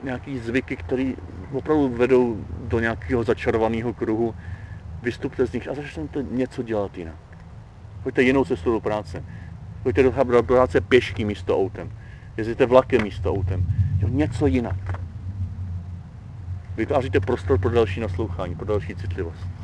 nějaký 0.04 0.40
zvyky, 0.40 0.76
které 0.76 1.14
opravdu 1.52 1.90
vedou 1.90 2.46
do 2.72 2.80
nějakého 2.80 3.24
začarovaného 3.24 3.94
kruhu. 3.94 4.36
Vystupte 5.02 5.46
z 5.46 5.54
nich 5.54 5.68
a 5.68 5.74
začnete 5.74 6.24
něco 6.24 6.64
dělat 6.64 6.98
jinak. 6.98 7.16
Pojďte 8.04 8.24
jinou 8.24 8.46
cestu 8.46 8.72
do 8.72 8.80
práce. 8.80 9.24
Pojďte 9.84 10.04
do, 10.04 10.12
do 10.24 10.44
práce 10.44 10.82
pěšky 10.82 11.26
místo 11.26 11.58
autem. 11.58 11.92
Jezdíte 12.38 12.66
vlakem 12.66 13.04
místo 13.04 13.34
autem. 13.34 13.66
Jo, 14.00 14.08
něco 14.08 14.48
jinak. 14.48 15.00
Vytváříte 16.76 17.20
prostor 17.20 17.60
pro 17.60 17.70
další 17.70 18.00
naslouchání, 18.00 18.56
pro 18.56 18.66
další 18.66 18.96
citlivost. 18.96 19.59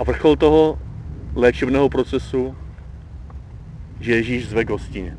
A 0.00 0.04
vrchol 0.04 0.36
toho 0.36 0.78
léčebného 1.36 1.88
procesu, 1.88 2.56
že 4.00 4.16
Ježíš 4.16 4.48
zve 4.48 4.64
k 4.64 4.70
hostině. 4.70 5.16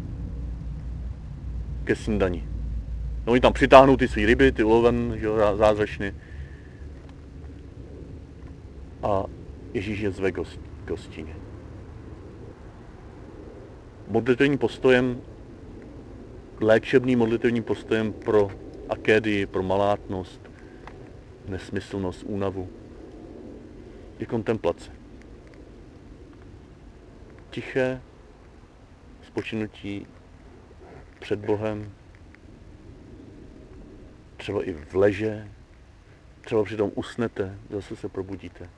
Ke 1.84 1.96
snídani. 1.96 2.48
No, 3.26 3.34
oni 3.34 3.42
tam 3.42 3.54
přitáhnou 3.54 3.98
ty 3.98 4.08
své 4.08 4.26
ryby, 4.26 4.52
ty 4.52 4.64
loven, 4.64 5.14
že 5.18 5.26
jo, 5.26 5.38
zázračny. 5.58 6.16
A 9.04 9.24
Ježíš 9.74 10.00
je 10.00 10.12
zve 10.12 10.32
k 10.32 10.90
hostině. 10.90 11.36
Modlitevním 14.08 14.58
postojem, 14.58 15.22
léčebným 16.62 17.20
modlitevním 17.20 17.64
postojem 17.64 18.14
pro 18.14 18.50
akédii, 18.90 19.46
pro 19.46 19.64
malátnost, 19.64 20.42
nesmyslnost, 21.48 22.24
únavu, 22.24 22.70
je 24.22 24.28
kontemplace. 24.28 24.92
Tiché 27.50 28.02
spočinutí 29.28 30.08
před 31.20 31.40
Bohem, 31.40 31.92
třeba 34.38 34.64
i 34.64 34.74
v 34.74 34.96
leže, 34.96 35.48
třeba 36.42 36.64
přitom 36.64 36.92
usnete, 36.96 37.58
zase 37.70 37.96
se 37.96 38.10
probudíte. 38.10 38.70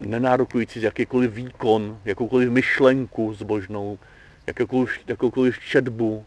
Nenárokující 0.00 0.82
jakýkoliv 0.82 1.32
výkon, 1.32 2.00
jakoukoliv 2.04 2.50
myšlenku 2.50 3.34
zbožnou, 3.34 3.98
jakoukoliv, 4.46 4.90
jakoukoliv 5.06 5.58
četbu, 5.58 6.26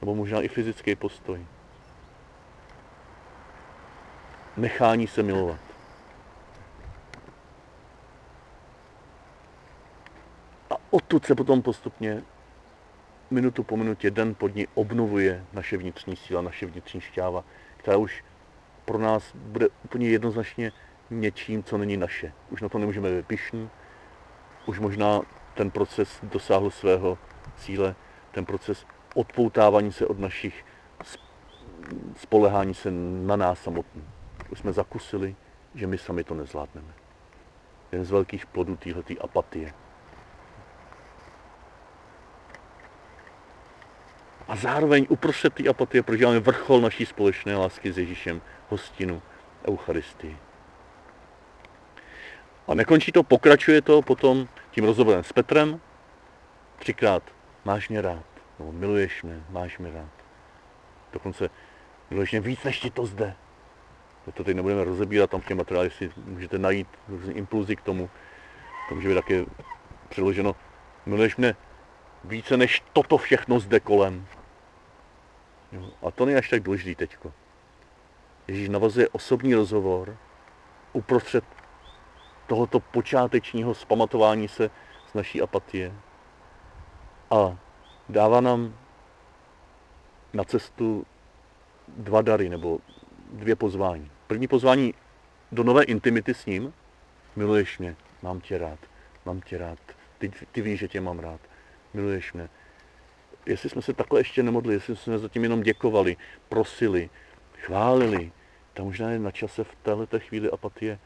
nebo 0.00 0.14
možná 0.14 0.42
i 0.42 0.48
fyzický 0.48 0.94
postoj 0.96 1.46
nechání 4.60 5.06
se 5.06 5.22
milovat. 5.22 5.60
A 10.70 10.74
odtud 10.90 11.26
se 11.26 11.34
potom 11.34 11.62
postupně 11.62 12.22
minutu 13.30 13.62
po 13.62 13.76
minutě, 13.76 14.10
den 14.10 14.34
po 14.34 14.48
dní 14.48 14.66
obnovuje 14.74 15.44
naše 15.52 15.76
vnitřní 15.76 16.16
síla, 16.16 16.42
naše 16.42 16.66
vnitřní 16.66 17.00
šťáva, 17.00 17.44
která 17.76 17.96
už 17.96 18.24
pro 18.84 18.98
nás 18.98 19.32
bude 19.34 19.68
úplně 19.84 20.08
jednoznačně 20.08 20.72
něčím, 21.10 21.62
co 21.62 21.78
není 21.78 21.96
naše. 21.96 22.32
Už 22.50 22.62
na 22.62 22.68
to 22.68 22.78
nemůžeme 22.78 23.10
vypišnit, 23.10 23.70
už 24.66 24.78
možná 24.78 25.20
ten 25.54 25.70
proces 25.70 26.18
dosáhl 26.22 26.70
svého 26.70 27.18
cíle, 27.56 27.94
ten 28.30 28.44
proces 28.44 28.86
odpoutávání 29.14 29.92
se 29.92 30.06
od 30.06 30.18
našich 30.18 30.64
spolehání 32.16 32.74
se 32.74 32.90
na 33.24 33.36
nás 33.36 33.62
samotných. 33.62 34.19
Už 34.50 34.58
jsme 34.58 34.72
zakusili, 34.72 35.36
že 35.74 35.86
my 35.86 35.98
sami 35.98 36.24
to 36.24 36.34
nezvládneme. 36.34 36.92
Jeden 37.92 38.06
z 38.06 38.10
velkých 38.10 38.46
plodů 38.46 38.76
téhleté 38.76 39.14
apatie. 39.14 39.74
A 44.48 44.56
zároveň 44.56 45.06
uprostřed 45.08 45.54
té 45.54 45.68
apatie 45.68 46.02
prožíváme 46.02 46.40
vrchol 46.40 46.80
naší 46.80 47.06
společné 47.06 47.56
lásky 47.56 47.92
s 47.92 47.98
Ježíšem, 47.98 48.42
hostinu, 48.68 49.22
Eucharistii. 49.68 50.36
A 52.68 52.74
nekončí 52.74 53.12
to, 53.12 53.22
pokračuje 53.22 53.82
to 53.82 54.02
potom 54.02 54.48
tím 54.70 54.84
rozhovorem 54.84 55.24
s 55.24 55.32
Petrem. 55.32 55.80
Třikrát, 56.78 57.22
máš 57.64 57.88
mě 57.88 58.00
rád, 58.00 58.24
nebo 58.58 58.72
miluješ 58.72 59.22
mě, 59.22 59.42
máš 59.50 59.78
mě 59.78 59.92
rád. 59.92 60.10
Dokonce 61.12 61.50
mě 62.10 62.40
víc, 62.40 62.64
než 62.64 62.80
ti 62.80 62.90
to 62.90 63.06
zde. 63.06 63.36
To 64.34 64.44
teď 64.44 64.56
nebudeme 64.56 64.84
rozebírat, 64.84 65.30
tam 65.30 65.40
v 65.40 65.46
těch 65.46 65.56
materiálech 65.56 65.94
si 65.94 66.10
můžete 66.24 66.58
najít 66.58 66.88
různé 67.08 67.32
impulzy 67.32 67.76
k 67.76 67.82
tomu. 67.82 68.10
To 68.88 68.94
může 68.94 69.08
být 69.08 69.14
také 69.14 69.44
přeloženo, 70.08 70.56
miluješ 71.06 71.36
mě 71.36 71.56
více 72.24 72.56
než 72.56 72.82
toto 72.92 73.18
všechno 73.18 73.60
zde 73.60 73.80
kolem. 73.80 74.26
Jo, 75.72 75.90
a 76.02 76.10
to 76.10 76.24
není 76.26 76.38
až 76.38 76.48
tak 76.48 76.62
důležitý 76.62 76.94
teďko. 76.94 77.32
Ježíš 78.48 78.68
navazuje 78.68 79.08
osobní 79.08 79.54
rozhovor 79.54 80.16
uprostřed 80.92 81.44
tohoto 82.46 82.80
počátečního 82.80 83.74
zpamatování 83.74 84.48
se 84.48 84.70
z 85.10 85.14
naší 85.14 85.42
apatie 85.42 85.92
a 87.30 87.56
dává 88.08 88.40
nám 88.40 88.74
na 90.32 90.44
cestu 90.44 91.06
dva 91.88 92.22
dary 92.22 92.48
nebo 92.48 92.78
dvě 93.32 93.56
pozvání. 93.56 94.10
První 94.26 94.48
pozvání 94.48 94.94
do 95.52 95.62
nové 95.62 95.82
intimity 95.84 96.34
s 96.34 96.46
ním. 96.46 96.72
Miluješ 97.36 97.78
mě, 97.78 97.96
mám 98.22 98.40
tě 98.40 98.58
rád, 98.58 98.78
mám 99.24 99.40
tě 99.40 99.58
rád, 99.58 99.78
ty, 100.18 100.32
ty 100.52 100.62
víš, 100.62 100.80
že 100.80 100.88
tě 100.88 101.00
mám 101.00 101.18
rád, 101.18 101.40
miluješ 101.94 102.32
mě. 102.32 102.48
Jestli 103.46 103.68
jsme 103.68 103.82
se 103.82 103.92
takhle 103.92 104.20
ještě 104.20 104.42
nemodli, 104.42 104.74
jestli 104.74 104.96
jsme 104.96 105.18
zatím 105.18 105.42
jenom 105.42 105.62
děkovali, 105.62 106.16
prosili, 106.48 107.10
chválili, 107.54 108.32
tak 108.74 108.84
možná 108.84 109.10
je 109.10 109.18
na 109.18 109.30
čase 109.30 109.64
v 109.64 109.74
této 109.82 110.20
chvíli 110.20 110.50
apatie 110.50 110.98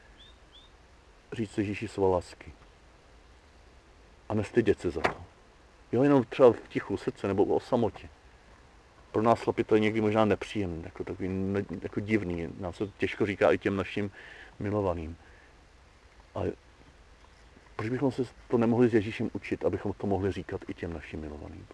říct 1.33 1.59
Ježíši 1.59 1.89
svá 1.89 2.09
lásky. 2.09 2.53
A 4.29 4.35
nestydět 4.35 4.81
se 4.81 4.91
za 4.91 5.01
to. 5.01 5.25
Jo, 5.93 6.03
jenom 6.03 6.25
třeba 6.25 6.53
v 6.53 6.69
tichu 6.69 6.97
srdce 6.97 7.29
nebo 7.29 7.45
o 7.45 7.61
samotě. 7.61 8.09
Pro 9.15 9.23
nás 9.23 9.41
chlapi 9.41 9.65
to 9.65 9.75
je 9.75 9.81
někdy 9.81 10.01
možná 10.01 10.25
nepříjemné, 10.25 10.83
jako 10.85 11.05
takový 11.05 11.29
jako 11.83 12.01
divný. 12.01 12.49
Nám 12.61 12.73
se 12.73 12.87
to 12.87 12.93
těžko 12.99 13.27
říká 13.27 13.53
i 13.53 13.59
těm 13.59 13.77
našim 13.77 14.11
milovaným. 14.59 15.17
Ale 16.35 16.53
proč 17.77 17.89
bychom 17.89 18.13
se 18.13 18.23
to 18.49 18.59
nemohli 18.59 18.89
s 18.89 18.95
Ježíšem 18.95 19.31
učit, 19.33 19.65
abychom 19.65 19.93
to 19.93 20.07
mohli 20.07 20.33
říkat 20.33 20.61
i 20.69 20.75
těm 20.75 20.93
našim 20.93 21.21
milovaným? 21.21 21.67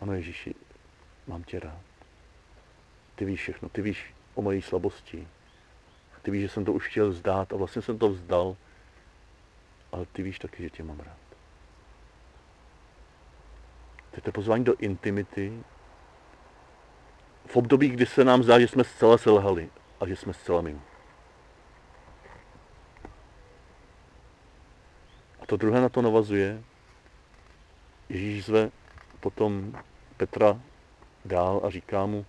Ano, 0.00 0.12
Ježíši, 0.12 0.54
mám 1.26 1.42
tě 1.42 1.60
rád. 1.60 1.82
Ty 3.14 3.24
víš 3.24 3.40
všechno, 3.40 3.68
ty 3.68 3.82
víš 3.82 4.14
o 4.34 4.42
mojí 4.42 4.62
slabosti, 4.62 5.28
ty 6.22 6.30
víš, 6.30 6.42
že 6.42 6.48
jsem 6.48 6.64
to 6.64 6.72
už 6.72 6.88
chtěl 6.88 7.10
vzdát 7.10 7.52
a 7.52 7.56
vlastně 7.56 7.82
jsem 7.82 7.98
to 7.98 8.08
vzdal, 8.08 8.56
ale 9.92 10.06
ty 10.06 10.22
víš 10.22 10.38
taky, 10.38 10.62
že 10.62 10.70
tě 10.70 10.82
mám 10.82 11.00
rád. 11.00 11.33
To 14.14 14.28
je 14.28 14.32
pozvání 14.32 14.64
do 14.64 14.74
intimity 14.78 15.62
v 17.46 17.56
období, 17.56 17.88
kdy 17.88 18.06
se 18.06 18.24
nám 18.24 18.42
zdá, 18.42 18.60
že 18.60 18.68
jsme 18.68 18.84
zcela 18.84 19.18
selhali 19.18 19.70
a 20.00 20.06
že 20.06 20.16
jsme 20.16 20.32
zcela 20.32 20.60
mimo. 20.60 20.80
A 25.40 25.46
to 25.46 25.56
druhé 25.56 25.80
na 25.80 25.88
to 25.88 26.02
navazuje. 26.02 26.62
Ježíš 28.08 28.44
zve 28.44 28.70
potom 29.20 29.72
Petra 30.16 30.60
dál 31.24 31.60
a 31.64 31.70
říká 31.70 32.06
mu, 32.06 32.26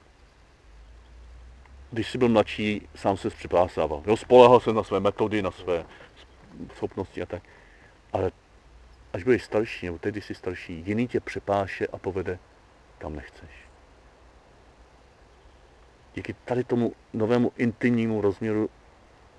když 1.91 2.11
jsi 2.11 2.17
byl 2.17 2.29
mladší, 2.29 2.87
sám 2.95 3.17
se 3.17 3.29
připásával. 3.29 4.03
Jo, 4.05 4.17
spolehal 4.17 4.59
se 4.59 4.73
na 4.73 4.83
své 4.83 4.99
metody, 4.99 5.41
na 5.41 5.51
své 5.51 5.85
schopnosti 6.75 7.21
a 7.21 7.25
tak. 7.25 7.43
Ale 8.13 8.31
až 9.15 9.23
budeš 9.23 9.43
starší, 9.43 9.85
nebo 9.85 9.99
teď, 9.99 10.13
když 10.13 10.25
jsi 10.25 10.35
starší, 10.35 10.83
jiný 10.85 11.07
tě 11.07 11.19
přepáše 11.19 11.87
a 11.87 11.97
povede, 11.97 12.39
kam 12.97 13.15
nechceš. 13.15 13.49
Díky 16.15 16.33
tady 16.33 16.63
tomu 16.63 16.93
novému 17.13 17.51
intimnímu 17.57 18.21
rozměru 18.21 18.69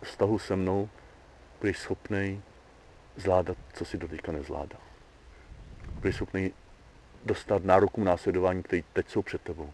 vztahu 0.02 0.38
se 0.38 0.56
mnou 0.56 0.88
budeš 1.60 1.78
schopný 1.78 2.42
zvládat, 3.16 3.56
co 3.72 3.84
si 3.84 3.98
doteďka 3.98 4.32
nezvládal. 4.32 4.80
Budeš 5.90 6.16
schopný 6.16 6.52
dostat 7.24 7.64
nárokům 7.64 8.04
následování, 8.04 8.62
které 8.62 8.82
teď 8.92 9.08
jsou 9.08 9.22
před 9.22 9.42
tebou. 9.42 9.72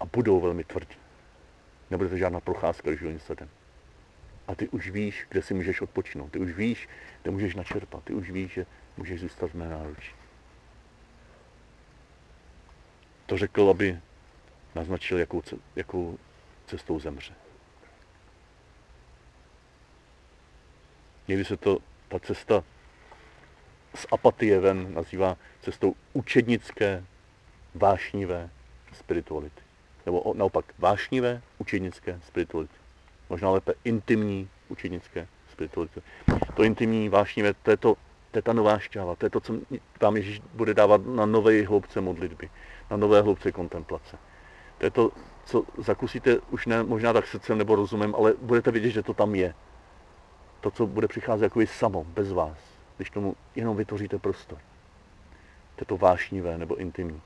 A 0.00 0.04
budou 0.04 0.40
velmi 0.40 0.64
tvrdí. 0.64 0.96
Nebude 1.90 2.10
to 2.10 2.16
žádná 2.16 2.40
procházka 2.40 2.94
žilým 2.94 3.18
sadem. 3.18 3.48
A 4.48 4.54
ty 4.54 4.68
už 4.68 4.90
víš, 4.90 5.26
kde 5.28 5.42
si 5.42 5.54
můžeš 5.54 5.80
odpočinout. 5.80 6.32
Ty 6.32 6.38
už 6.38 6.52
víš, 6.52 6.88
kde 7.22 7.30
můžeš 7.30 7.54
načerpat. 7.54 8.04
Ty 8.04 8.14
už 8.14 8.30
víš, 8.30 8.52
že 8.52 8.66
můžeš 9.00 9.20
zůstat 9.20 9.50
v 9.50 9.54
mé 9.54 9.68
náručí. 9.68 10.12
To 13.26 13.38
řekl, 13.38 13.70
aby 13.70 13.98
naznačil, 14.74 15.18
jakou, 15.18 15.42
jakou 15.76 16.18
cestou 16.66 17.00
zemře. 17.00 17.34
Někdy 21.28 21.44
se 21.44 21.56
to, 21.56 21.78
ta 22.08 22.18
cesta 22.18 22.64
z 23.94 24.06
apatie 24.12 24.60
ven 24.60 24.94
nazývá 24.94 25.36
cestou 25.60 25.94
učednické, 26.12 27.04
vášnivé 27.74 28.50
spirituality 28.92 29.62
nebo 30.06 30.34
naopak 30.36 30.64
vášnivé 30.78 31.42
učednické 31.58 32.20
spirituality. 32.26 32.74
Možná 33.28 33.50
lépe 33.50 33.72
intimní 33.84 34.48
učednické 34.68 35.26
spirituality. 35.52 36.02
To 36.54 36.62
intimní, 36.62 37.08
vášnivé, 37.08 37.54
to 37.54 37.70
je, 37.70 37.76
to, 37.76 37.96
to 38.30 38.38
je 38.38 38.42
ta 38.42 38.52
nová 38.52 38.78
šťáva, 38.78 39.16
to 39.16 39.26
je 39.26 39.30
to, 39.30 39.40
co 39.40 39.54
vám 40.02 40.16
Ježíš 40.16 40.40
bude 40.54 40.74
dávat 40.74 41.00
na 41.06 41.26
nové 41.26 41.62
hloubce 41.66 42.00
modlitby, 42.00 42.50
na 42.90 42.96
nové 42.96 43.22
hloubce 43.22 43.52
kontemplace. 43.52 44.18
To 44.78 44.86
je 44.86 44.90
to, 44.90 45.10
co 45.44 45.64
zakusíte 45.78 46.38
už 46.50 46.66
ne 46.66 46.82
možná 46.82 47.12
tak 47.12 47.26
srdcem 47.26 47.58
nebo 47.58 47.74
rozumem, 47.74 48.14
ale 48.14 48.34
budete 48.42 48.70
vidět, 48.70 48.90
že 48.90 49.02
to 49.02 49.14
tam 49.14 49.34
je. 49.34 49.54
To, 50.60 50.70
co 50.70 50.86
bude 50.86 51.08
přicházet 51.08 51.44
jako 51.44 51.60
samo, 51.66 52.04
bez 52.04 52.32
vás, 52.32 52.58
když 52.96 53.10
tomu 53.10 53.36
jenom 53.54 53.76
vytvoříte 53.76 54.18
prostor. 54.18 54.58
To 55.76 55.82
je 55.82 55.86
to 55.86 55.96
vášnivé 55.96 56.58
nebo 56.58 56.76
intimní. 56.76 57.20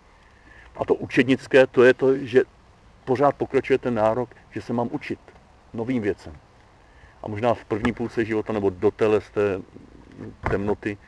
A 0.76 0.84
to 0.84 0.94
učednické, 0.94 1.66
to 1.66 1.84
je 1.84 1.94
to, 1.94 2.18
že 2.18 2.42
pořád 3.04 3.34
pokračuje 3.34 3.78
ten 3.78 3.94
nárok, 3.94 4.30
že 4.50 4.62
se 4.62 4.72
mám 4.72 4.88
učit 4.92 5.18
novým 5.72 6.02
věcem. 6.02 6.36
A 7.22 7.28
možná 7.28 7.54
v 7.54 7.64
první 7.64 7.92
půlce 7.92 8.24
života 8.24 8.52
nebo 8.52 8.70
do 8.70 8.90
téhle 8.90 9.20
té 9.20 9.62
temnoty 10.50 10.98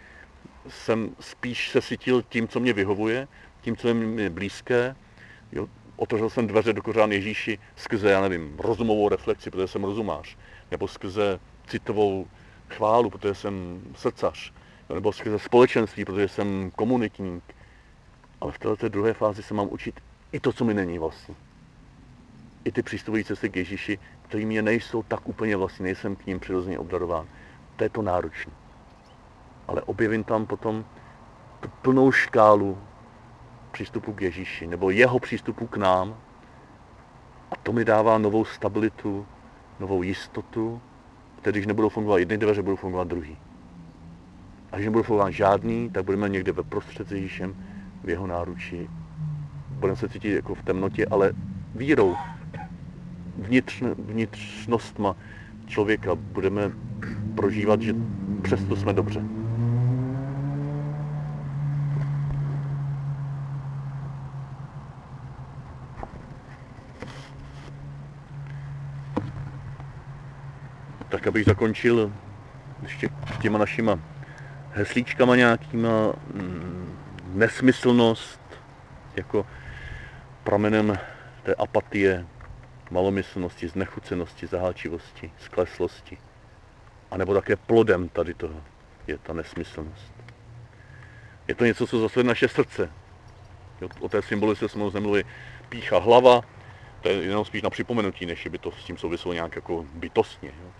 jsem 0.69 1.17
spíš 1.21 1.71
se 1.71 1.83
cítil 1.83 2.23
tím, 2.23 2.49
co 2.49 2.61
mě 2.61 2.73
vyhovuje, 2.73 3.29
tím, 3.61 3.77
co 3.77 3.89
je 3.89 3.95
mi 3.95 4.31
blízké. 4.31 4.97
Jo, 5.53 5.69
otevřel 5.97 6.31
jsem 6.31 6.47
dveře 6.47 6.73
do 6.73 6.83
kořán 6.83 7.13
Ježíši 7.13 7.59
skrze, 7.77 8.11
já 8.11 8.21
nevím, 8.21 8.57
rozumovou 8.59 9.09
reflexi, 9.09 9.51
protože 9.51 9.69
jsem 9.69 9.85
rozumář, 9.85 10.37
nebo 10.71 10.89
skrze 10.89 11.41
citovou 11.67 12.27
chválu, 12.69 13.11
protože 13.11 13.35
jsem 13.35 13.83
srdcař, 13.95 14.53
nebo 14.95 15.13
skrze 15.13 15.39
společenství, 15.39 16.05
protože 16.05 16.29
jsem 16.29 16.71
komunitník. 16.71 17.45
Ale 18.41 18.53
v 18.53 18.59
této 18.59 18.89
druhé 18.89 19.13
fázi 19.13 19.43
se 19.43 19.55
mám 19.55 19.69
učit 19.71 20.01
i 20.33 20.41
to, 20.41 20.53
co 20.53 20.65
mi 20.65 20.75
není 20.75 20.99
vlastně 20.99 21.35
i 22.67 22.73
ty 22.73 22.83
přístupující 22.83 23.29
cesty 23.29 23.49
k 23.49 23.57
Ježíši, 23.57 23.99
které 24.23 24.47
mě 24.47 24.63
nejsou 24.63 25.03
tak 25.03 25.29
úplně 25.29 25.57
vlastně, 25.57 25.85
nejsem 25.85 26.17
k 26.17 26.27
ním 26.27 26.41
přirozeně 26.41 26.79
obdarován. 26.79 27.29
To 27.77 27.85
je 27.85 27.91
to 27.91 28.03
náročné. 28.03 28.53
Ale 29.69 29.83
objevím 29.83 30.25
tam 30.25 30.47
potom 30.47 30.85
plnou 31.83 32.13
škálu 32.13 32.79
přístupu 33.71 34.13
k 34.13 34.23
Ježíši, 34.23 34.67
nebo 34.67 34.91
jeho 34.91 35.19
přístupu 35.19 35.67
k 35.67 35.77
nám. 35.77 36.17
A 37.51 37.57
to 37.63 37.73
mi 37.73 37.85
dává 37.85 38.19
novou 38.19 38.45
stabilitu, 38.45 39.27
novou 39.81 40.03
jistotu, 40.03 40.81
tedy 41.43 41.59
když 41.59 41.67
nebudou 41.67 41.89
fungovat 41.89 42.19
jedny 42.19 42.39
dveře, 42.39 42.63
budou 42.63 42.77
fungovat 42.77 43.09
druhý. 43.09 43.39
A 44.73 44.77
když 44.77 44.87
nebude 44.87 45.03
fungován 45.03 45.33
žádný, 45.33 45.91
tak 45.91 46.05
budeme 46.05 46.29
někde 46.29 46.53
ve 46.53 46.63
prostřed 46.63 47.09
s 47.09 47.13
Ježíšem 47.13 47.57
v 48.05 48.09
jeho 48.09 48.27
náručí. 48.27 48.91
Budeme 49.71 49.97
se 49.97 50.09
cítit 50.09 50.35
jako 50.35 50.55
v 50.55 50.63
temnotě, 50.63 51.07
ale 51.07 51.33
vírou, 51.75 52.17
vnitř, 53.39 53.83
vnitřnostma 53.99 55.17
člověka 55.67 56.15
budeme 56.15 56.71
prožívat, 57.35 57.83
že 57.83 57.95
přesto 58.43 58.77
jsme 58.77 58.93
dobře. 58.93 59.23
Abych 71.27 71.45
zakončil 71.45 72.13
ještě 72.83 73.09
těma 73.43 73.59
našima 73.59 74.01
heslíčkama 74.73 75.37
nějakýma, 75.37 76.13
mm, 76.35 76.99
nesmyslnost 77.35 78.41
jako 79.17 79.47
pramenem 80.45 80.99
té 81.43 81.55
apatie, 81.55 82.27
malomyslnosti, 82.91 83.69
znechucenosti, 83.69 84.47
zaháčivosti, 84.47 85.31
skleslosti. 85.39 86.19
A 87.11 87.17
nebo 87.17 87.35
také 87.35 87.57
plodem 87.57 88.09
tady 88.09 88.35
toho 88.35 88.63
je 89.07 89.19
ta 89.19 89.33
nesmyslnost. 89.33 90.13
Je 91.49 91.55
to 91.55 91.65
něco, 91.65 91.87
co 91.87 92.01
zase 92.01 92.25
naše 92.25 92.49
srdce. 92.49 92.91
O 94.01 94.09
té 94.09 94.23
symbolice 94.23 94.69
jsme 94.69 94.83
moc 94.83 94.95
nemluvili. 94.95 95.25
Pícha 95.69 95.99
hlava, 95.99 96.41
to 97.01 97.09
je 97.09 97.23
jenom 97.23 97.45
spíš 97.45 97.63
na 97.63 97.71
připomenutí, 97.71 98.27
než 98.27 98.47
by 98.47 98.59
to 98.59 98.73
s 98.73 98.85
tím 98.85 98.97
souviselo 98.97 99.35
nějak 99.35 99.57
jako 99.57 99.85
bytostně. 99.95 100.49
Jo. 100.63 100.71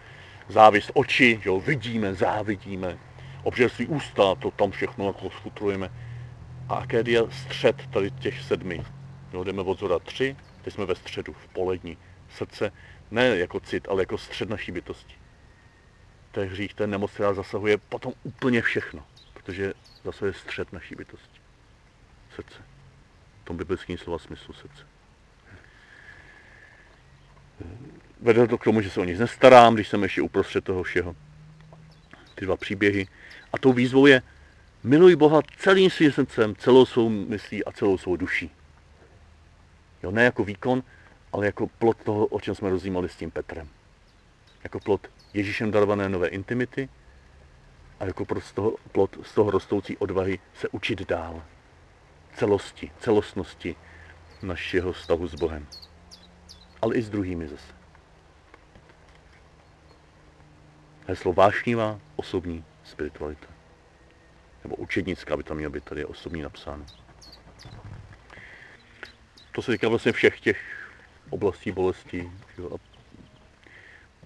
Závist 0.49 0.91
oči, 0.95 1.41
jo, 1.45 1.61
vidíme, 1.61 2.15
závidíme. 2.15 2.99
Obžerství 3.43 3.87
ústa, 3.87 4.35
to 4.35 4.51
tam 4.51 4.71
všechno 4.71 5.07
jako 5.07 5.31
sfutrujeme. 5.31 5.91
A 6.69 6.75
Akédia 6.75 7.23
střed 7.31 7.87
tady 7.87 8.11
těch 8.11 8.43
sedmi. 8.43 8.85
Jo, 9.33 9.45
jdeme 9.45 9.63
od 9.63 9.79
zora 9.79 9.99
tři, 9.99 10.37
teď 10.63 10.75
jsme 10.75 10.87
ve 10.87 10.95
středu, 10.95 11.33
v 11.33 11.49
polední. 11.49 11.99
Srdce 12.31 12.73
ne 13.11 13.27
jako 13.27 13.61
cit, 13.61 13.89
ale 13.89 14.03
jako 14.03 14.19
střed 14.19 14.49
naší 14.49 14.73
bytosti. 14.73 15.15
To 16.33 16.41
je 16.41 16.47
hřích, 16.47 16.75
ten 16.75 16.91
nemoc, 16.91 17.11
která 17.11 17.35
zasahuje 17.35 17.79
potom 17.79 18.13
úplně 18.23 18.63
všechno, 18.63 19.05
protože 19.35 19.73
zasahuje 20.05 20.33
střed 20.33 20.73
naší 20.73 20.95
bytosti. 20.95 21.41
Srdce. 22.35 22.59
V 23.43 23.45
tom 23.45 23.57
biblickém 23.57 23.99
slova 23.99 24.19
smyslu 24.19 24.55
srdce. 24.55 24.87
Vede 28.21 28.47
to 28.47 28.59
k 28.59 28.65
tomu, 28.65 28.81
že 28.81 28.91
se 28.91 29.01
o 29.01 29.05
nic 29.05 29.19
nestarám, 29.19 29.75
když 29.75 29.89
jsem 29.89 30.03
ještě 30.03 30.23
uprostřed 30.23 30.65
toho 30.65 30.83
všeho. 30.83 31.17
Ty 32.35 32.45
dva 32.45 32.57
příběhy. 32.57 33.07
A 33.53 33.59
tou 33.59 33.73
výzvou 33.73 34.07
je, 34.07 34.23
miluj 34.85 35.17
Boha 35.17 35.41
celým 35.59 35.91
svým 35.91 36.13
srdcem, 36.13 36.57
celou 36.57 36.87
svou 36.87 37.09
myslí 37.09 37.65
a 37.65 37.73
celou 37.73 37.99
svou 37.99 38.17
duší. 38.17 38.51
Jo, 40.03 40.11
ne 40.11 40.25
jako 40.25 40.45
výkon, 40.45 40.83
ale 41.33 41.47
jako 41.47 41.67
plot 41.67 41.97
toho, 42.05 42.27
o 42.27 42.41
čem 42.41 42.55
jsme 42.55 42.71
rozjímali 42.71 43.09
s 43.09 43.17
tím 43.17 43.31
Petrem. 43.31 43.69
Jako 44.65 44.81
plot 44.81 45.09
Ježíšem 45.35 45.71
darované 45.71 46.09
nové 46.09 46.29
intimity 46.29 46.89
a 48.01 48.05
jako 48.05 48.25
plot 48.25 48.45
z 48.45 48.53
toho, 48.53 48.77
plot 48.93 49.17
z 49.23 49.35
toho 49.35 49.51
rostoucí 49.51 49.97
odvahy 49.97 50.39
se 50.55 50.69
učit 50.69 51.09
dál. 51.09 51.43
Celosti, 52.35 52.91
celostnosti 53.01 53.77
našeho 54.43 54.93
vztahu 54.93 55.29
s 55.29 55.35
Bohem. 55.35 55.67
Ale 56.83 56.97
i 56.97 57.03
s 57.03 57.11
druhými 57.11 57.49
zase. 57.49 57.76
Heslo 61.09 61.33
vášnivá 61.33 62.01
osobní 62.17 62.65
spiritualita. 62.85 63.47
Nebo 64.65 64.77
učednická 64.77 65.37
by 65.37 65.43
tam 65.43 65.57
měla 65.57 65.71
být, 65.71 65.85
tady 65.85 66.05
osobní 66.05 66.43
napsáno. 66.43 66.87
To 69.53 69.63
se 69.63 69.73
týká 69.73 69.89
vlastně 69.89 70.13
všech 70.13 70.41
těch 70.41 70.89
oblastí 71.31 71.73
bolestí. 71.73 72.31
A 72.75 72.77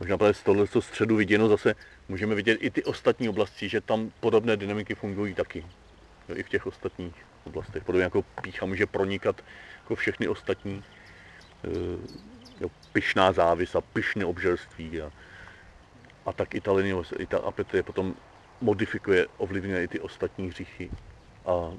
možná 0.00 0.18
právě 0.18 0.34
z 0.34 0.42
tohle 0.42 0.66
středu 0.80 1.16
viděno 1.16 1.48
zase 1.48 1.74
můžeme 2.08 2.34
vidět 2.34 2.58
i 2.60 2.70
ty 2.70 2.84
ostatní 2.84 3.28
oblasti, 3.28 3.68
že 3.68 3.80
tam 3.80 4.12
podobné 4.20 4.56
dynamiky 4.56 4.94
fungují 4.94 5.34
taky. 5.34 5.66
Jo, 6.28 6.36
I 6.36 6.42
v 6.42 6.48
těch 6.48 6.66
ostatních 6.66 7.14
oblastech. 7.44 7.84
Podobně 7.84 8.04
jako 8.04 8.22
pícha 8.22 8.66
může 8.66 8.86
pronikat 8.86 9.44
jako 9.82 9.94
všechny 9.94 10.28
ostatní. 10.28 10.84
Jo, 12.60 12.70
pyšná 12.92 13.32
závis 13.32 13.74
a 13.74 13.80
pyšné 13.80 14.24
obžerství 14.24 15.00
a, 15.00 15.12
a 16.26 16.33
tak 16.33 16.54
i 16.54 16.61
ta 16.61 16.72
liniovost, 16.72 17.12
i 17.18 17.26
ta 17.26 17.38
apetie 17.38 17.83
potom 17.83 18.14
modifikuje, 18.61 19.26
ovlivňuje 19.37 19.85
i 19.85 19.88
ty 19.88 20.00
ostatní 20.00 20.48
hříchy. 20.48 20.90
A 21.46 21.72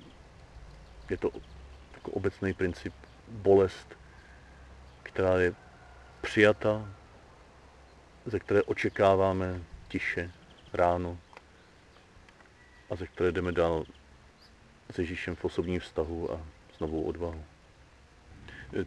je 1.09 1.17
to 1.17 1.31
jako 1.93 2.11
obecný 2.11 2.53
princip 2.53 2.93
bolest, 3.27 3.97
která 5.03 5.39
je 5.39 5.53
přijata, 6.21 6.89
ze 8.25 8.39
které 8.39 8.63
očekáváme 8.63 9.61
tiše 9.87 10.31
ráno 10.73 11.17
a 12.89 12.95
ze 12.95 13.07
které 13.07 13.31
jdeme 13.31 13.51
dál 13.51 13.85
s 14.91 14.99
Ježíšem 14.99 15.35
v 15.35 15.45
osobním 15.45 15.79
vztahu 15.79 16.31
a 16.31 16.41
s 16.77 16.79
novou 16.79 17.03
odvahou. 17.03 17.43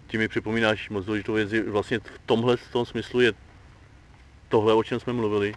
Ty 0.06 0.18
mi 0.18 0.28
připomínáš 0.28 0.90
moc 0.90 1.04
důležitou 1.04 1.32
věc, 1.32 1.52
vlastně 1.68 1.98
v 1.98 2.18
tomhle 2.26 2.56
v 2.56 2.72
tom 2.72 2.86
smyslu 2.86 3.20
je 3.20 3.32
tohle, 4.48 4.74
o 4.74 4.82
čem 4.82 5.00
jsme 5.00 5.12
mluvili, 5.12 5.54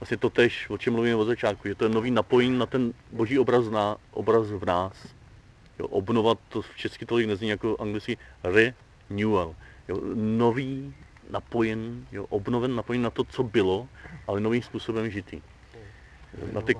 vlastně 0.00 0.16
to 0.16 0.30
tež, 0.30 0.70
o 0.70 0.78
čem 0.78 0.92
mluvíme 0.92 1.16
od 1.16 1.24
začátku, 1.24 1.68
že 1.68 1.74
to 1.74 1.84
je 1.84 1.90
nový 1.90 2.10
napojení 2.10 2.58
na 2.58 2.66
ten 2.66 2.92
boží 3.12 3.38
obraz, 3.38 3.68
na, 3.68 3.96
obraz 4.10 4.46
v 4.46 4.64
nás. 4.64 5.14
Jo, 5.78 5.86
obnovat 5.86 6.38
to 6.48 6.62
v 6.62 6.76
česky 6.76 7.06
tolik 7.06 7.26
nezní 7.26 7.48
jako 7.48 7.76
anglicky 7.80 8.18
renewal. 8.44 9.54
Jo, 9.88 10.00
nový 10.14 10.94
napojen, 11.30 12.06
jo, 12.12 12.26
obnoven 12.28 12.74
napojen 12.74 13.02
na 13.02 13.10
to, 13.10 13.24
co 13.24 13.42
bylo, 13.42 13.88
ale 14.26 14.40
novým 14.40 14.62
způsobem 14.62 15.10
žitý. 15.10 15.42
Na 16.52 16.60
ty, 16.60 16.74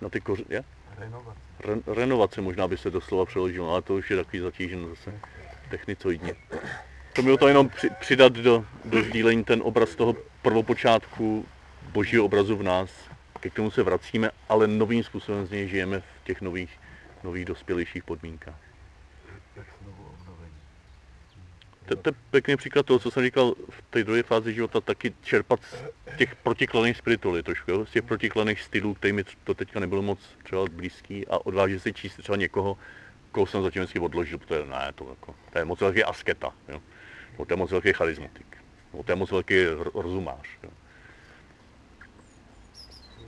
na 0.00 0.08
ty 0.08 0.20
koře, 0.20 0.44
ja? 0.48 0.62
Renovace. 0.98 1.38
Re, 1.60 1.94
renovace 1.94 2.40
možná 2.40 2.68
by 2.68 2.76
se 2.76 2.90
doslova 2.90 3.24
přeložilo, 3.24 3.72
ale 3.72 3.82
to 3.82 3.94
už 3.94 4.10
je 4.10 4.16
takový 4.16 4.38
zatížen 4.38 4.88
zase 4.88 5.20
technicoidně. 5.70 6.34
To 7.14 7.22
bylo 7.22 7.36
to 7.36 7.48
jenom 7.48 7.68
při, 7.68 7.90
přidat 8.00 8.32
do, 8.32 8.64
do 8.84 9.02
sdílení 9.02 9.44
ten 9.44 9.60
obraz 9.64 9.94
toho 9.94 10.16
prvopočátku 10.42 11.46
božího 11.92 12.24
obrazu 12.24 12.56
v 12.56 12.62
nás, 12.62 12.90
ke 13.40 13.50
kterému 13.50 13.70
se 13.70 13.82
vracíme, 13.82 14.30
ale 14.48 14.66
novým 14.66 15.04
způsobem 15.04 15.46
z 15.46 15.50
něj 15.50 15.68
žijeme 15.68 16.00
v 16.00 16.24
těch 16.24 16.40
nových, 16.40 16.80
nových 17.24 17.44
dospělejších 17.44 18.04
podmínkách. 18.04 18.58
To, 22.02 22.08
je 22.08 22.14
pěkný 22.30 22.56
příklad 22.56 22.86
toho, 22.86 22.98
co 22.98 23.10
jsem 23.10 23.22
říkal 23.22 23.54
v 23.70 23.82
té 23.90 24.04
druhé 24.04 24.22
fázi 24.22 24.54
života, 24.54 24.80
taky 24.80 25.14
čerpat 25.22 25.60
z 25.62 26.16
těch 26.16 26.36
protikladných 26.36 26.96
spiritualit 26.96 27.44
trošku, 27.44 27.70
jo? 27.70 27.86
z 27.86 27.90
těch 27.90 28.02
protikladných 28.02 28.60
stylů, 28.60 28.94
který 28.94 29.12
mi 29.12 29.24
to 29.44 29.54
teďka 29.54 29.80
nebylo 29.80 30.02
moc 30.02 30.18
třeba 30.42 30.64
blízký 30.72 31.26
a 31.26 31.46
odvážit 31.46 31.82
si 31.82 31.92
číst 31.92 32.16
třeba 32.16 32.36
někoho, 32.36 32.78
koho 33.32 33.46
jsem 33.46 33.62
zatím 33.62 33.82
vždycky 33.82 33.98
odložil, 33.98 34.38
protože 34.38 34.66
ne, 34.66 34.92
to, 34.94 35.06
jako, 35.10 35.34
to 35.52 35.58
je 35.58 35.64
moc 35.64 35.80
velký 35.80 36.04
asketa, 36.04 36.52
jo? 36.68 36.82
To 37.36 37.52
je 37.52 37.56
moc 37.56 37.70
velký 37.70 37.92
charizmatik, 37.92 38.56
to 39.04 39.12
je 39.12 39.16
moc 39.16 39.30
velký 39.30 39.64
rozumář. 39.94 40.48
Jo? 40.62 40.70